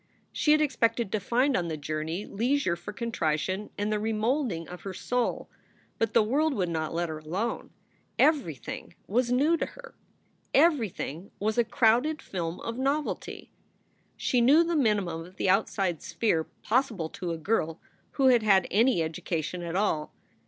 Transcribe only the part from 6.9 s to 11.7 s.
let her alone. Everything was new to her. Everything was a